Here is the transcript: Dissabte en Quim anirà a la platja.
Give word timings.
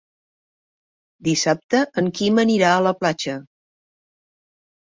Dissabte 1.27 1.81
en 2.03 2.09
Quim 2.21 2.41
anirà 2.47 2.73
a 2.79 2.83
la 2.89 2.95
platja. 3.03 3.37